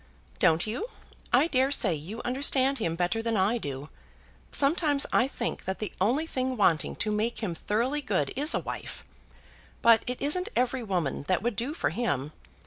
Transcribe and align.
"Don't 0.39 0.65
you? 0.65 0.87
I 1.31 1.45
dare 1.45 1.69
say 1.69 1.93
you 1.93 2.23
understand 2.25 2.79
him 2.79 2.95
better 2.95 3.21
than 3.21 3.37
I 3.37 3.59
do. 3.59 3.89
Sometimes 4.51 5.05
I 5.13 5.27
think 5.27 5.65
that 5.65 5.77
the 5.77 5.93
only 6.01 6.25
thing 6.25 6.57
wanting 6.57 6.95
to 6.95 7.11
make 7.11 7.43
him 7.43 7.53
thoroughly 7.53 8.01
good, 8.01 8.33
is 8.35 8.55
a 8.55 8.59
wife. 8.59 9.03
But 9.83 10.01
it 10.07 10.19
isn't 10.19 10.49
every 10.55 10.81
woman 10.81 11.25
that 11.27 11.43
would 11.43 11.55
do 11.55 11.75
for 11.75 11.91
him. 11.91 12.31